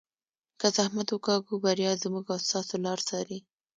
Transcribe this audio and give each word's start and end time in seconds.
که 0.59 0.67
زحمت 0.77 1.07
وکاږو 1.11 1.55
بریا 1.65 1.91
زموږ 2.03 2.25
او 2.33 2.39
ستاسو 2.47 2.75
لار 2.85 2.99
څاري. 3.07 3.39